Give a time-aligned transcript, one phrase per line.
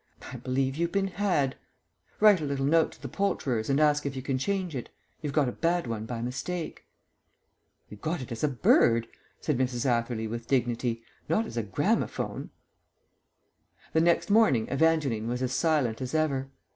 [0.33, 1.57] I believe you've been had.
[2.19, 4.89] Write a little note to the poulterers and ask if you can change it.
[5.21, 6.85] You've got a bad one by mistake."
[7.87, 9.07] "We got it as a bird,"
[9.41, 9.85] said Mrs.
[9.85, 12.49] Atherley with dignity, "not as a gramophone."
[13.93, 16.49] The next morning Evangeline was as silent as ever.